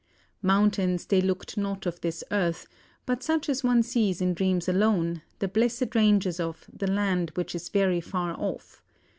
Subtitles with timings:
[0.41, 2.65] Mountains they looked not of this earth,
[3.05, 7.53] but such as one sees in dreams alone, the blessed ranges of 'the land which
[7.53, 8.81] is very far off.'